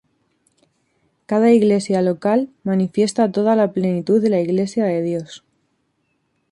Cada 1.29 1.49
Iglesia 1.59 1.99
local 2.09 2.39
manifiesta 2.69 3.31
toda 3.35 3.53
la 3.55 3.71
plenitud 3.71 4.19
de 4.19 4.31
la 4.31 4.39
Iglesia 4.41 4.85
de 4.85 5.03
Dios. 5.03 5.43